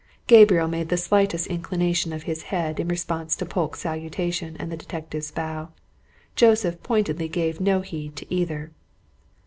[0.25, 4.75] Gabriel made the slightest inclination of his head, in response to Polke's salutation and the
[4.75, 5.69] detective's bow:
[6.35, 8.71] Joseph pointedly gave no heed to either.